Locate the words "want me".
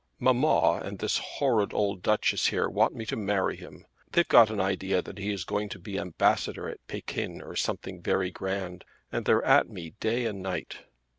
2.67-3.05